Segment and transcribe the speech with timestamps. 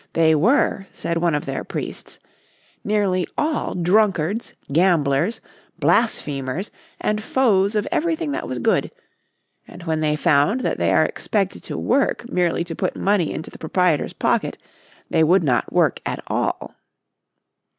[0.13, 2.17] They were, said one of their priests,
[2.83, 5.41] "nearly all drunkards, gamblers,
[5.77, 8.89] blasphemers and foes of everything that was good,"
[9.67, 13.51] and when they found that they are expected to work merely to put money into
[13.51, 14.57] the proprietor's pocket
[15.11, 16.73] they would not work at all.